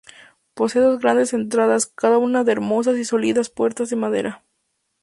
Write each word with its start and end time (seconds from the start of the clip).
Posee 0.55 0.81
dos 0.81 0.97
grandes 0.97 1.31
entradas, 1.31 1.85
cada 1.85 2.17
una 2.17 2.43
de 2.43 2.51
hermosas 2.53 2.97
y 2.97 3.05
sólidas 3.05 3.51
puertas 3.51 3.91
de 3.91 3.97
madera. 3.97 4.43